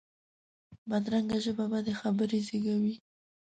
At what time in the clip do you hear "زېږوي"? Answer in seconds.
2.47-2.95